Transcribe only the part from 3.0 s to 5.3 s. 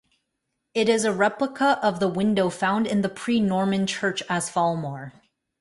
the pre-Norman Church as Falmore.